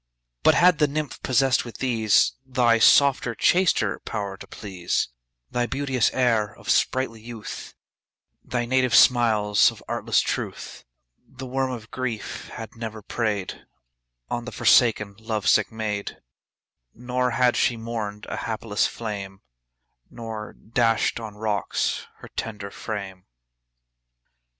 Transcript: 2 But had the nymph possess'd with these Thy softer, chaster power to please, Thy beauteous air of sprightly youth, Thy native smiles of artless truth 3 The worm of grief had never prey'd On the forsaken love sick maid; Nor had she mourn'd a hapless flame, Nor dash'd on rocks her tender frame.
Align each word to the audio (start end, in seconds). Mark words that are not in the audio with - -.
2 0.45 0.45
But 0.45 0.55
had 0.55 0.79
the 0.79 0.87
nymph 0.87 1.21
possess'd 1.21 1.63
with 1.63 1.77
these 1.77 2.33
Thy 2.43 2.79
softer, 2.79 3.35
chaster 3.35 3.99
power 3.99 4.35
to 4.35 4.47
please, 4.47 5.09
Thy 5.51 5.67
beauteous 5.67 6.09
air 6.11 6.55
of 6.55 6.71
sprightly 6.71 7.21
youth, 7.21 7.75
Thy 8.43 8.65
native 8.65 8.95
smiles 8.95 9.69
of 9.69 9.83
artless 9.87 10.21
truth 10.21 10.85
3 11.27 11.35
The 11.37 11.45
worm 11.45 11.69
of 11.69 11.91
grief 11.91 12.47
had 12.55 12.75
never 12.75 13.03
prey'd 13.03 13.67
On 14.27 14.45
the 14.45 14.51
forsaken 14.51 15.17
love 15.19 15.47
sick 15.47 15.71
maid; 15.71 16.17
Nor 16.95 17.29
had 17.37 17.55
she 17.55 17.77
mourn'd 17.77 18.25
a 18.25 18.37
hapless 18.37 18.87
flame, 18.87 19.43
Nor 20.09 20.53
dash'd 20.53 21.19
on 21.19 21.35
rocks 21.35 22.07
her 22.21 22.27
tender 22.35 22.71
frame. 22.71 23.27